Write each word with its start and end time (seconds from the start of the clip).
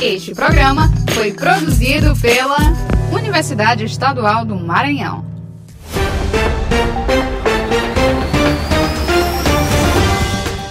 Este 0.00 0.34
programa 0.34 0.90
foi 1.14 1.32
produzido 1.32 2.14
pela 2.16 2.58
Universidade 3.10 3.84
Estadual 3.84 4.44
do 4.44 4.54
Maranhão. 4.54 5.24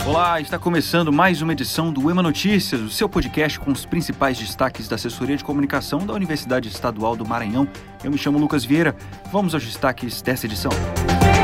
Olá, 0.06 0.40
está 0.40 0.60
começando 0.60 1.12
mais 1.12 1.42
uma 1.42 1.54
edição 1.54 1.92
do 1.92 2.10
EMA 2.10 2.22
Notícias, 2.22 2.80
o 2.80 2.90
seu 2.90 3.10
podcast 3.10 3.60
com 3.60 3.72
os 3.72 3.84
principais 3.84 4.38
destaques 4.38 4.88
da 4.88 4.96
assessoria 4.96 5.36
de 5.36 5.44
comunicação 5.44 6.06
da 6.06 6.14
Universidade 6.14 6.70
Estadual 6.70 7.16
do 7.16 7.26
Maranhão. 7.28 7.68
Eu 8.04 8.12
me 8.12 8.20
chamo 8.20 8.38
Lucas 8.38 8.64
Vieira. 8.64 8.96
Vamos 9.32 9.56
aos 9.56 9.66
destaques 9.66 10.22
dessa 10.22 10.46
edição. 10.46 10.72
O 10.72 11.35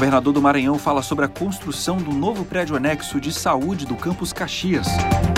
governador 0.00 0.32
do 0.32 0.40
Maranhão 0.40 0.78
fala 0.78 1.02
sobre 1.02 1.26
a 1.26 1.28
construção 1.28 1.98
do 1.98 2.10
novo 2.10 2.42
prédio 2.42 2.74
anexo 2.74 3.20
de 3.20 3.30
saúde 3.30 3.84
do 3.84 3.94
campus 3.94 4.32
Caxias. 4.32 4.86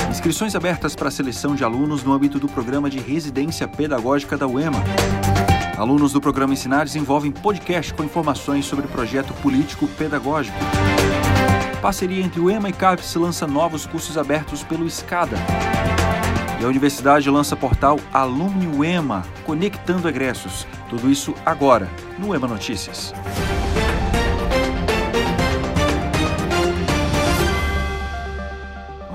Inscrições 0.08 0.54
abertas 0.54 0.94
para 0.94 1.08
a 1.08 1.10
seleção 1.10 1.56
de 1.56 1.64
alunos 1.64 2.04
no 2.04 2.12
âmbito 2.12 2.38
do 2.38 2.46
programa 2.46 2.88
de 2.88 3.00
residência 3.00 3.66
pedagógica 3.66 4.38
da 4.38 4.46
UEMA. 4.46 4.78
Alunos 5.76 6.12
do 6.12 6.20
programa 6.20 6.52
Ensinar 6.52 6.84
desenvolvem 6.84 7.32
podcast 7.32 7.92
com 7.92 8.04
informações 8.04 8.64
sobre 8.64 8.86
projeto 8.86 9.34
político 9.42 9.88
pedagógico. 9.98 10.56
Parceria 11.82 12.24
entre 12.24 12.38
o 12.38 12.48
EMA 12.48 12.68
e 12.68 12.72
CAPES 12.72 13.16
lança 13.16 13.48
novos 13.48 13.84
cursos 13.84 14.16
abertos 14.16 14.62
pelo 14.62 14.88
SCADA. 14.88 15.38
E 16.60 16.64
a 16.64 16.68
universidade 16.68 17.28
lança 17.28 17.56
portal 17.56 17.98
Alumni 18.12 18.68
UEMA, 18.68 19.24
conectando 19.44 20.08
egressos. 20.08 20.68
Tudo 20.88 21.10
isso 21.10 21.34
agora, 21.44 21.90
no 22.16 22.32
EMA 22.32 22.46
Notícias. 22.46 23.12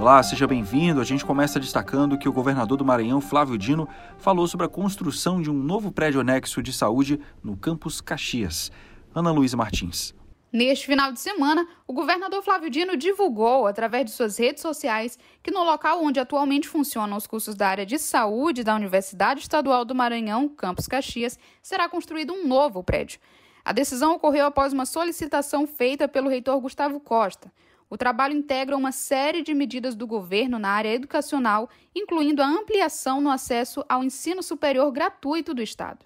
Olá, 0.07 0.23
seja 0.23 0.47
bem-vindo. 0.47 1.01
A 1.01 1.03
gente 1.03 1.25
começa 1.25 1.59
destacando 1.59 2.17
que 2.17 2.29
o 2.29 2.31
governador 2.31 2.77
do 2.77 2.85
Maranhão, 2.85 3.19
Flávio 3.19 3.57
Dino, 3.57 3.89
falou 4.17 4.47
sobre 4.47 4.65
a 4.65 4.69
construção 4.69 5.41
de 5.41 5.51
um 5.51 5.53
novo 5.53 5.91
prédio 5.91 6.21
anexo 6.21 6.63
de 6.63 6.71
saúde 6.71 7.19
no 7.43 7.57
campus 7.57 7.99
Caxias. 7.99 8.71
Ana 9.13 9.31
Luísa 9.31 9.57
Martins. 9.57 10.15
Neste 10.49 10.85
final 10.85 11.11
de 11.11 11.19
semana, 11.19 11.67
o 11.85 11.91
governador 11.91 12.41
Flávio 12.41 12.69
Dino 12.69 12.95
divulgou, 12.95 13.67
através 13.67 14.05
de 14.05 14.11
suas 14.11 14.37
redes 14.37 14.61
sociais, 14.61 15.19
que 15.43 15.51
no 15.51 15.61
local 15.61 16.01
onde 16.01 16.21
atualmente 16.21 16.69
funcionam 16.69 17.17
os 17.17 17.27
cursos 17.27 17.53
da 17.53 17.67
área 17.67 17.85
de 17.85 17.99
saúde 17.99 18.63
da 18.63 18.73
Universidade 18.75 19.41
Estadual 19.41 19.83
do 19.83 19.93
Maranhão, 19.93 20.47
Campus 20.47 20.87
Caxias, 20.87 21.37
será 21.61 21.89
construído 21.89 22.31
um 22.31 22.47
novo 22.47 22.81
prédio. 22.81 23.19
A 23.65 23.73
decisão 23.73 24.15
ocorreu 24.15 24.45
após 24.45 24.71
uma 24.71 24.85
solicitação 24.85 25.67
feita 25.67 26.07
pelo 26.07 26.29
reitor 26.29 26.61
Gustavo 26.61 26.97
Costa. 26.97 27.51
O 27.89 27.97
trabalho 27.97 28.35
integra 28.35 28.75
uma 28.75 28.91
série 28.91 29.41
de 29.41 29.53
medidas 29.53 29.95
do 29.95 30.05
governo 30.05 30.59
na 30.59 30.69
área 30.69 30.93
educacional, 30.93 31.69
incluindo 31.95 32.41
a 32.41 32.47
ampliação 32.47 33.21
no 33.21 33.29
acesso 33.29 33.83
ao 33.87 34.03
ensino 34.03 34.43
superior 34.43 34.91
gratuito 34.91 35.53
do 35.53 35.61
Estado. 35.61 36.05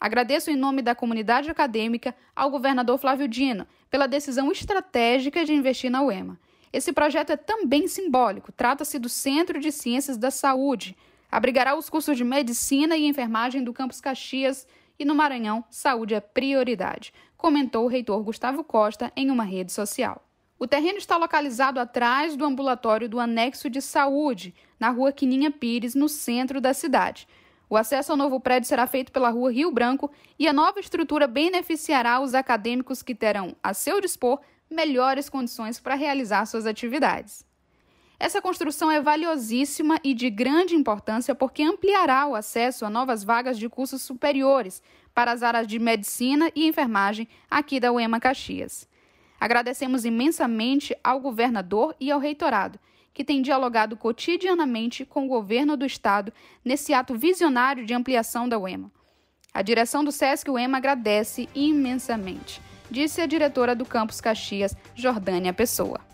Agradeço 0.00 0.50
em 0.50 0.56
nome 0.56 0.80
da 0.80 0.94
comunidade 0.94 1.50
acadêmica 1.50 2.14
ao 2.34 2.50
governador 2.50 2.98
Flávio 2.98 3.28
Dino 3.28 3.66
pela 3.90 4.08
decisão 4.08 4.50
estratégica 4.50 5.44
de 5.44 5.52
investir 5.52 5.90
na 5.90 6.02
UEMA. 6.02 6.40
Esse 6.72 6.92
projeto 6.92 7.30
é 7.30 7.36
também 7.36 7.86
simbólico, 7.86 8.50
trata-se 8.50 8.98
do 8.98 9.08
Centro 9.08 9.60
de 9.60 9.70
Ciências 9.70 10.16
da 10.16 10.30
Saúde. 10.30 10.96
Abrigará 11.30 11.76
os 11.76 11.90
cursos 11.90 12.16
de 12.16 12.24
medicina 12.24 12.96
e 12.96 13.06
enfermagem 13.06 13.62
do 13.62 13.72
campus 13.72 14.00
Caxias 14.00 14.66
e 14.98 15.04
no 15.04 15.14
Maranhão, 15.14 15.62
saúde 15.70 16.14
é 16.14 16.20
prioridade, 16.20 17.12
comentou 17.36 17.84
o 17.84 17.88
reitor 17.88 18.22
Gustavo 18.22 18.64
Costa 18.64 19.12
em 19.14 19.30
uma 19.30 19.44
rede 19.44 19.72
social. 19.72 20.22
O 20.62 20.66
terreno 20.68 20.96
está 20.96 21.16
localizado 21.16 21.80
atrás 21.80 22.36
do 22.36 22.44
ambulatório 22.44 23.08
do 23.08 23.18
anexo 23.18 23.68
de 23.68 23.82
saúde, 23.82 24.54
na 24.78 24.90
rua 24.90 25.10
Quininha 25.10 25.50
Pires, 25.50 25.96
no 25.96 26.08
centro 26.08 26.60
da 26.60 26.72
cidade. 26.72 27.26
O 27.68 27.76
acesso 27.76 28.12
ao 28.12 28.16
novo 28.16 28.38
prédio 28.38 28.68
será 28.68 28.86
feito 28.86 29.10
pela 29.10 29.28
rua 29.28 29.50
Rio 29.50 29.72
Branco 29.72 30.08
e 30.38 30.46
a 30.46 30.52
nova 30.52 30.78
estrutura 30.78 31.26
beneficiará 31.26 32.20
os 32.20 32.32
acadêmicos 32.32 33.02
que 33.02 33.12
terão, 33.12 33.56
a 33.60 33.74
seu 33.74 34.00
dispor, 34.00 34.38
melhores 34.70 35.28
condições 35.28 35.80
para 35.80 35.96
realizar 35.96 36.46
suas 36.46 36.64
atividades. 36.64 37.44
Essa 38.16 38.40
construção 38.40 38.88
é 38.88 39.00
valiosíssima 39.00 39.98
e 40.04 40.14
de 40.14 40.30
grande 40.30 40.76
importância 40.76 41.34
porque 41.34 41.64
ampliará 41.64 42.24
o 42.28 42.36
acesso 42.36 42.84
a 42.84 42.88
novas 42.88 43.24
vagas 43.24 43.58
de 43.58 43.68
cursos 43.68 44.00
superiores 44.02 44.80
para 45.12 45.32
as 45.32 45.42
áreas 45.42 45.66
de 45.66 45.80
medicina 45.80 46.52
e 46.54 46.68
enfermagem 46.68 47.26
aqui 47.50 47.80
da 47.80 47.90
UEMA 47.90 48.20
Caxias. 48.20 48.91
Agradecemos 49.42 50.04
imensamente 50.04 50.96
ao 51.02 51.18
governador 51.18 51.96
e 51.98 52.12
ao 52.12 52.20
reitorado, 52.20 52.78
que 53.12 53.24
têm 53.24 53.42
dialogado 53.42 53.96
cotidianamente 53.96 55.04
com 55.04 55.24
o 55.24 55.28
governo 55.28 55.76
do 55.76 55.84
estado 55.84 56.32
nesse 56.64 56.94
ato 56.94 57.16
visionário 57.16 57.84
de 57.84 57.92
ampliação 57.92 58.48
da 58.48 58.56
UEMA. 58.56 58.88
A 59.52 59.60
direção 59.60 60.04
do 60.04 60.12
SESC 60.12 60.48
UEMA 60.48 60.78
agradece 60.78 61.48
imensamente, 61.56 62.62
disse 62.88 63.20
a 63.20 63.26
diretora 63.26 63.74
do 63.74 63.84
campus 63.84 64.20
Caxias, 64.20 64.76
Jordânia 64.94 65.52
Pessoa. 65.52 66.11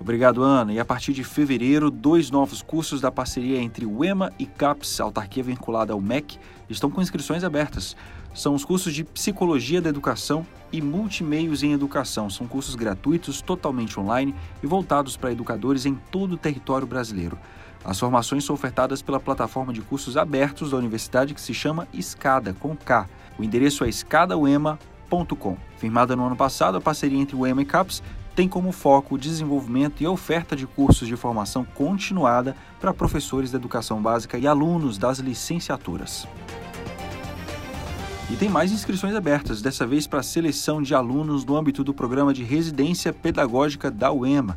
Obrigado, 0.00 0.42
Ana. 0.42 0.72
E 0.72 0.78
a 0.78 0.84
partir 0.84 1.12
de 1.12 1.24
fevereiro, 1.24 1.90
dois 1.90 2.30
novos 2.30 2.62
cursos 2.62 3.00
da 3.00 3.10
parceria 3.10 3.58
entre 3.58 3.84
o 3.84 4.04
EMA 4.04 4.32
e 4.38 4.46
CAPES, 4.46 5.00
autarquia 5.00 5.42
vinculada 5.42 5.92
ao 5.92 6.00
MEC, 6.00 6.38
estão 6.70 6.90
com 6.90 7.02
inscrições 7.02 7.42
abertas. 7.42 7.96
São 8.32 8.54
os 8.54 8.64
cursos 8.64 8.94
de 8.94 9.02
Psicologia 9.02 9.82
da 9.82 9.88
Educação 9.88 10.46
e 10.72 10.80
Multimeios 10.80 11.64
em 11.64 11.72
Educação. 11.72 12.30
São 12.30 12.46
cursos 12.46 12.76
gratuitos, 12.76 13.40
totalmente 13.40 13.98
online 13.98 14.34
e 14.62 14.66
voltados 14.66 15.16
para 15.16 15.32
educadores 15.32 15.84
em 15.84 15.94
todo 16.10 16.34
o 16.34 16.38
território 16.38 16.86
brasileiro. 16.86 17.36
As 17.84 17.98
formações 17.98 18.44
são 18.44 18.54
ofertadas 18.54 19.02
pela 19.02 19.18
plataforma 19.18 19.72
de 19.72 19.80
cursos 19.80 20.16
abertos 20.16 20.70
da 20.70 20.76
universidade 20.76 21.34
que 21.34 21.40
se 21.40 21.54
chama 21.54 21.88
Escada, 21.92 22.52
com 22.52 22.76
K. 22.76 23.08
O 23.38 23.42
endereço 23.42 23.84
é 23.84 23.88
escadauema.com. 23.88 25.56
Firmada 25.76 26.14
no 26.14 26.26
ano 26.26 26.36
passado, 26.36 26.76
a 26.76 26.80
parceria 26.80 27.18
entre 27.18 27.34
o 27.34 27.46
EMA 27.46 27.62
e 27.62 27.64
CAPES 27.64 28.02
tem 28.38 28.48
como 28.48 28.70
foco 28.70 29.16
o 29.16 29.18
desenvolvimento 29.18 30.00
e 30.00 30.06
oferta 30.06 30.54
de 30.54 30.64
cursos 30.64 31.08
de 31.08 31.16
formação 31.16 31.64
continuada 31.74 32.54
para 32.78 32.94
professores 32.94 33.50
da 33.50 33.58
educação 33.58 34.00
básica 34.00 34.38
e 34.38 34.46
alunos 34.46 34.96
das 34.96 35.18
licenciaturas. 35.18 36.24
E 38.30 38.36
tem 38.36 38.48
mais 38.48 38.70
inscrições 38.70 39.16
abertas, 39.16 39.60
dessa 39.60 39.84
vez 39.84 40.06
para 40.06 40.20
a 40.20 40.22
seleção 40.22 40.80
de 40.80 40.94
alunos 40.94 41.44
no 41.44 41.56
âmbito 41.56 41.82
do 41.82 41.92
programa 41.92 42.32
de 42.32 42.44
residência 42.44 43.12
pedagógica 43.12 43.90
da 43.90 44.12
UEMA. 44.12 44.56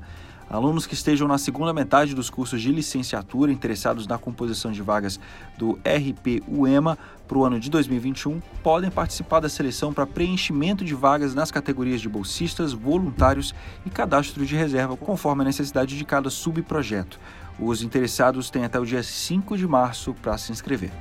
Alunos 0.52 0.86
que 0.86 0.94
estejam 0.94 1.30
na 1.30 1.38
segunda 1.38 1.74
metade 1.74 2.14
dos 2.14 2.30
cursos 2.30 2.62
de 2.62 2.74
licenciatura 2.74 3.54
interessados 3.54 4.06
na 4.06 4.18
composição 4.18 4.70
de 4.70 4.82
vagas 4.82 5.18
do 5.58 5.80
RP 5.86 6.44
UEMA 6.46 6.98
para 7.26 7.38
o 7.38 7.46
ano 7.46 7.58
de 7.58 7.70
2021 7.70 8.42
podem 8.62 8.92
participar 8.92 9.40
da 9.40 9.48
seleção 9.48 9.94
para 9.94 10.06
preenchimento 10.06 10.84
de 10.84 10.94
vagas 10.94 11.34
nas 11.34 11.52
categorias 11.52 12.02
de 12.02 12.10
bolsistas, 12.10 12.74
voluntários 12.74 13.56
e 13.86 13.90
cadastro 13.90 14.46
de 14.46 14.54
reserva, 14.58 14.98
conforme 14.98 15.44
a 15.44 15.46
necessidade 15.46 15.98
de 15.98 16.04
cada 16.04 16.30
subprojeto. 16.30 17.18
Os 17.58 17.82
interessados 17.82 18.50
têm 18.50 18.66
até 18.66 18.78
o 18.78 18.86
dia 18.86 19.04
5 19.04 19.56
de 19.58 19.66
março 19.66 20.14
para 20.22 20.38
se 20.38 20.52
inscrever 20.52 20.92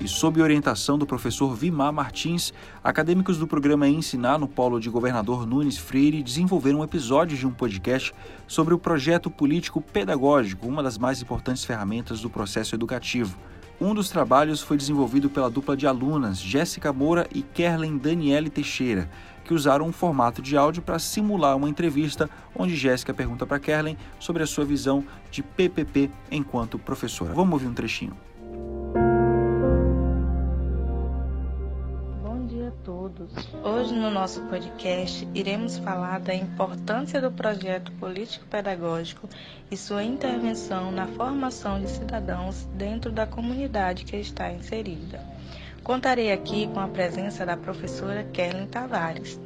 e 0.00 0.06
sob 0.06 0.42
orientação 0.42 0.98
do 0.98 1.06
professor 1.06 1.54
Vimar 1.54 1.92
Martins, 1.92 2.52
acadêmicos 2.82 3.38
do 3.38 3.46
programa 3.46 3.88
Ensinar 3.88 4.38
no 4.38 4.46
Polo 4.46 4.78
de 4.78 4.90
Governador 4.90 5.46
Nunes 5.46 5.78
Freire 5.78 6.22
desenvolveram 6.22 6.80
um 6.80 6.84
episódio 6.84 7.36
de 7.36 7.46
um 7.46 7.50
podcast 7.50 8.12
sobre 8.46 8.74
o 8.74 8.78
projeto 8.78 9.30
político 9.30 9.80
pedagógico, 9.80 10.66
uma 10.66 10.82
das 10.82 10.98
mais 10.98 11.22
importantes 11.22 11.64
ferramentas 11.64 12.20
do 12.20 12.28
processo 12.28 12.74
educativo. 12.74 13.36
Um 13.80 13.94
dos 13.94 14.08
trabalhos 14.08 14.62
foi 14.62 14.76
desenvolvido 14.76 15.28
pela 15.28 15.50
dupla 15.50 15.76
de 15.76 15.86
alunas 15.86 16.38
Jéssica 16.38 16.92
Moura 16.92 17.26
e 17.34 17.42
Kerlen 17.42 17.98
Daniele 17.98 18.48
Teixeira, 18.48 19.10
que 19.44 19.52
usaram 19.54 19.86
um 19.86 19.92
formato 19.92 20.40
de 20.40 20.56
áudio 20.56 20.82
para 20.82 20.98
simular 20.98 21.56
uma 21.56 21.68
entrevista 21.68 22.28
onde 22.54 22.74
Jéssica 22.74 23.12
pergunta 23.12 23.46
para 23.46 23.60
Kerlen 23.60 23.96
sobre 24.18 24.42
a 24.42 24.46
sua 24.46 24.64
visão 24.64 25.04
de 25.30 25.42
PPP 25.42 26.10
enquanto 26.30 26.78
professora. 26.78 27.34
Vamos 27.34 27.52
ouvir 27.54 27.66
um 27.66 27.74
trechinho. 27.74 28.16
Nosso 34.16 34.40
podcast, 34.44 35.28
iremos 35.34 35.76
falar 35.76 36.20
da 36.20 36.34
importância 36.34 37.20
do 37.20 37.30
projeto 37.30 37.92
político-pedagógico 37.92 39.28
e 39.70 39.76
sua 39.76 40.02
intervenção 40.02 40.90
na 40.90 41.06
formação 41.06 41.78
de 41.78 41.90
cidadãos 41.90 42.66
dentro 42.72 43.12
da 43.12 43.26
comunidade 43.26 44.06
que 44.06 44.16
está 44.16 44.50
inserida. 44.50 45.22
Contarei 45.84 46.32
aqui 46.32 46.66
com 46.68 46.80
a 46.80 46.88
presença 46.88 47.44
da 47.44 47.58
professora 47.58 48.24
Kellen 48.32 48.66
Tavares. 48.68 49.38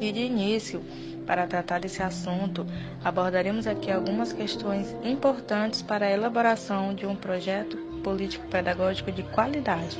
E 0.00 0.12
de 0.12 0.20
início, 0.20 0.80
para 1.26 1.48
tratar 1.48 1.80
desse 1.80 2.00
assunto, 2.00 2.64
abordaremos 3.02 3.66
aqui 3.66 3.90
algumas 3.90 4.32
questões 4.32 4.94
importantes 5.02 5.82
para 5.82 6.06
a 6.06 6.12
elaboração 6.12 6.94
de 6.94 7.04
um 7.04 7.16
projeto 7.16 7.76
político-pedagógico 8.04 9.10
de 9.10 9.24
qualidade. 9.24 9.98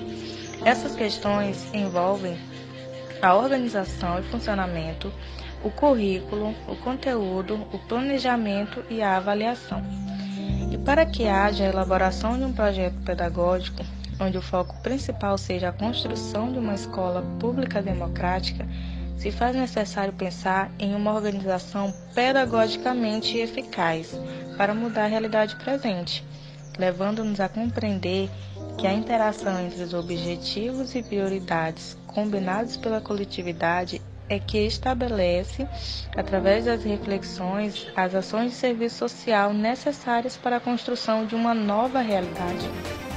Essas 0.64 0.94
questões 0.94 1.68
envolvem 1.74 2.38
a 3.20 3.34
organização 3.34 4.18
e 4.18 4.22
funcionamento 4.24 5.12
o 5.62 5.70
currículo, 5.70 6.54
o 6.68 6.76
conteúdo, 6.76 7.66
o 7.72 7.78
planejamento 7.78 8.84
e 8.88 9.02
a 9.02 9.16
avaliação. 9.16 9.82
E 10.70 10.78
para 10.78 11.04
que 11.04 11.26
haja 11.26 11.64
a 11.64 11.68
elaboração 11.68 12.38
de 12.38 12.44
um 12.44 12.52
projeto 12.52 12.96
pedagógico, 13.04 13.84
onde 14.20 14.38
o 14.38 14.42
foco 14.42 14.80
principal 14.82 15.36
seja 15.38 15.68
a 15.68 15.72
construção 15.72 16.52
de 16.52 16.58
uma 16.58 16.74
escola 16.74 17.22
pública 17.40 17.80
democrática, 17.82 18.66
se 19.16 19.32
faz 19.32 19.56
necessário 19.56 20.12
pensar 20.12 20.70
em 20.78 20.94
uma 20.94 21.12
organização 21.12 21.92
pedagogicamente 22.14 23.36
eficaz 23.38 24.18
para 24.56 24.74
mudar 24.74 25.04
a 25.04 25.08
realidade 25.08 25.56
presente, 25.56 26.24
levando-nos 26.78 27.40
a 27.40 27.48
compreender 27.48 28.30
que 28.78 28.86
a 28.86 28.94
interação 28.94 29.60
entre 29.60 29.82
os 29.82 29.92
objetivos 29.92 30.94
e 30.94 31.02
prioridades 31.02 31.96
combinados 32.06 32.76
pela 32.76 33.00
coletividade 33.00 34.00
é 34.28 34.38
que 34.38 34.58
estabelece, 34.58 35.66
através 36.16 36.66
das 36.66 36.84
reflexões, 36.84 37.88
as 37.96 38.14
ações 38.14 38.52
de 38.52 38.56
serviço 38.56 38.98
social 38.98 39.52
necessárias 39.52 40.36
para 40.36 40.58
a 40.58 40.60
construção 40.60 41.26
de 41.26 41.34
uma 41.34 41.54
nova 41.54 42.00
realidade. 42.00 43.07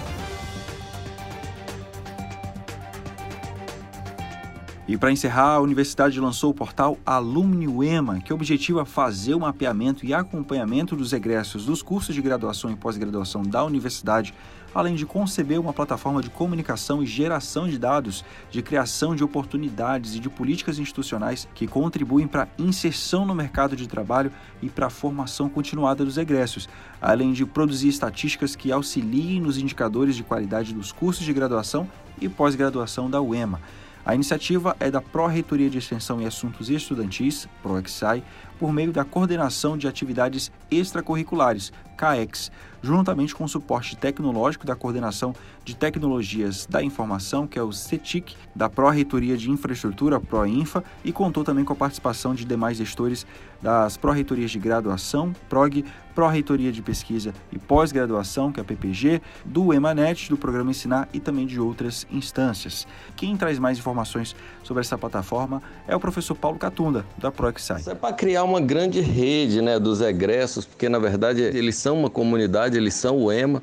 E 4.88 4.98
para 4.98 5.12
encerrar, 5.12 5.54
a 5.54 5.62
universidade 5.62 6.20
lançou 6.20 6.50
o 6.50 6.54
portal 6.56 6.98
Alumni 7.06 7.68
UEMA, 7.68 8.20
que 8.20 8.34
objetiva 8.34 8.84
fazer 8.84 9.36
o 9.36 9.40
mapeamento 9.40 10.06
e 10.06 10.14
acompanhamento 10.14 10.96
dos 10.96 11.14
egressos 11.14 11.66
dos 11.66 11.84
cursos 11.84 12.16
de 12.16 12.22
graduação 12.22 12.72
e 12.72 12.76
pós-graduação 12.76 13.44
da 13.44 13.64
universidade, 13.64 14.34
além 14.74 14.96
de 14.96 15.06
conceber 15.06 15.62
uma 15.62 15.72
plataforma 15.72 16.20
de 16.20 16.32
comunicação 16.32 17.04
e 17.04 17.06
geração 17.06 17.70
de 17.70 17.78
dados, 17.78 18.26
de 18.50 18.64
criação 18.64 19.16
de 19.16 19.24
oportunidades 19.24 20.16
e 20.16 20.20
de 20.20 20.30
políticas 20.30 20.80
institucionais 20.80 21.48
que 21.54 21.68
contribuem 21.68 22.28
para 22.28 22.44
a 22.44 22.48
inserção 22.58 23.24
no 23.24 23.36
mercado 23.36 23.76
de 23.76 23.88
trabalho 23.88 24.32
e 24.64 24.70
para 24.70 24.88
a 24.88 24.90
formação 24.90 25.48
continuada 25.48 26.04
dos 26.04 26.18
egressos, 26.18 26.68
além 27.00 27.34
de 27.34 27.46
produzir 27.46 27.90
estatísticas 27.90 28.56
que 28.56 28.72
auxiliem 28.72 29.40
nos 29.40 29.60
indicadores 29.60 30.16
de 30.16 30.24
qualidade 30.24 30.74
dos 30.74 30.92
cursos 30.92 31.24
de 31.24 31.34
graduação 31.34 31.88
e 32.20 32.28
pós-graduação 32.28 33.12
da 33.12 33.22
UEMA. 33.22 33.62
A 34.04 34.16
iniciativa 34.16 34.76
é 34.80 34.90
da 34.90 35.00
Pró-Reitoria 35.00 35.70
de 35.70 35.78
Extensão 35.78 36.20
e 36.20 36.26
Assuntos 36.26 36.70
Estudantis, 36.70 37.48
PROEXAI, 37.62 38.24
por 38.62 38.72
meio 38.72 38.92
da 38.92 39.04
Coordenação 39.04 39.76
de 39.76 39.88
Atividades 39.88 40.52
Extracurriculares, 40.70 41.74
CAEX, 41.98 42.52
juntamente 42.80 43.34
com 43.34 43.44
o 43.44 43.50
suporte 43.50 43.96
tecnológico 43.96 44.68
da 44.68 44.76
Coordenação 44.76 45.34
de 45.64 45.76
Tecnologias 45.76 46.68
da 46.68 46.84
Informação, 46.84 47.48
que 47.48 47.58
é 47.58 47.64
o 47.64 47.72
CETIC, 47.72 48.36
da 48.56 48.70
Pró-Reitoria 48.70 49.38
de 49.38 49.50
Infraestrutura, 49.50 50.20
PROINFA, 50.20 50.84
e 51.04 51.12
contou 51.12 51.44
também 51.44 51.64
com 51.64 51.74
a 51.74 51.76
participação 51.76 52.34
de 52.34 52.46
demais 52.46 52.78
gestores 52.78 53.26
das 53.62 53.96
Pró-Reitorias 53.98 54.50
de 54.50 54.58
Graduação, 54.58 55.34
PROG, 55.48 55.86
Pró-Reitoria 56.16 56.72
de 56.72 56.82
Pesquisa 56.82 57.34
e 57.52 57.60
Pós-Graduação, 57.60 58.52
que 58.52 58.60
é 58.60 58.64
a 58.64 58.66
PPG, 58.66 59.22
do 59.46 59.72
EMANET, 59.72 60.30
do 60.30 60.36
Programa 60.36 60.72
Ensinar 60.72 61.08
e 61.14 61.20
também 61.20 61.46
de 61.46 61.60
outras 61.60 62.08
instâncias. 62.12 62.88
Quem 63.16 63.38
traz 63.38 63.60
mais 63.60 63.78
informações 63.78 64.36
sobre 64.64 64.82
essa 64.82 64.98
plataforma 64.98 65.62
é 65.88 65.96
o 65.96 66.00
professor 66.00 66.36
Paulo 66.36 66.58
Catunda, 66.58 67.06
da 67.18 67.32
ProExai. 67.32 67.84
É 67.86 67.94
para 67.94 68.14
criar 68.14 68.44
uma 68.44 68.51
grande 68.60 69.00
rede 69.00 69.62
né, 69.62 69.80
dos 69.80 70.02
egressos, 70.02 70.66
porque 70.66 70.90
na 70.90 71.00
verdade 71.00 71.42
eles 71.42 71.76
são 71.76 71.98
uma 72.00 72.10
comunidade, 72.10 72.76
eles 72.76 72.96
são 72.96 73.18
o 73.18 73.32
EMA. 73.32 73.62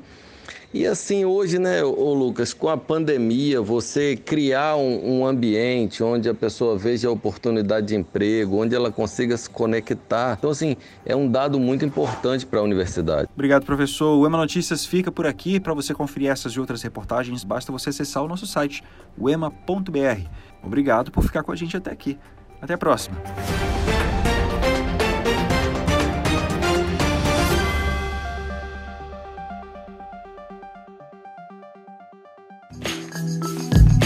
E 0.71 0.85
assim, 0.85 1.25
hoje, 1.25 1.57
né, 1.57 1.83
ô 1.83 2.13
Lucas, 2.13 2.53
com 2.53 2.69
a 2.69 2.77
pandemia, 2.77 3.59
você 3.59 4.15
criar 4.15 4.75
um, 4.75 5.21
um, 5.21 5.25
ambiente 5.25 6.03
onde 6.03 6.29
a 6.29 6.33
pessoa 6.33 6.77
veja 6.77 7.07
a 7.07 7.11
oportunidade 7.11 7.87
de 7.87 7.95
emprego, 7.95 8.61
onde 8.61 8.75
ela 8.75 8.91
consiga 8.91 9.35
se 9.35 9.49
conectar. 9.49 10.35
Então, 10.37 10.51
assim, 10.51 10.77
é 11.03 11.15
um 11.15 11.27
dado 11.27 11.59
muito 11.59 11.83
importante 11.83 12.45
para 12.45 12.59
a 12.59 12.61
universidade. 12.61 13.27
Obrigado, 13.33 13.65
professor. 13.65 14.15
O 14.15 14.27
EMA 14.27 14.37
Notícias 14.37 14.85
fica 14.85 15.11
por 15.11 15.25
aqui. 15.25 15.59
Para 15.59 15.73
você 15.73 15.91
conferir 15.91 16.29
essas 16.29 16.53
e 16.53 16.59
outras 16.59 16.83
reportagens, 16.83 17.43
basta 17.43 17.71
você 17.71 17.89
acessar 17.89 18.23
o 18.23 18.27
nosso 18.27 18.45
site, 18.45 18.83
ema.br. 19.19 20.29
Obrigado 20.63 21.11
por 21.11 21.23
ficar 21.23 21.41
com 21.41 21.51
a 21.51 21.55
gente 21.55 21.75
até 21.75 21.89
aqui. 21.89 22.15
Até 22.61 22.75
a 22.75 22.77
próxima. 22.77 23.17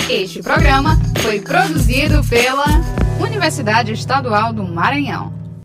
Este 0.09 0.43
programa 0.43 0.99
foi 1.21 1.39
produzido 1.39 2.23
pela 2.25 2.65
Universidade 3.21 3.93
Estadual 3.93 4.51
do 4.51 4.63
Maranhão. 4.63 5.42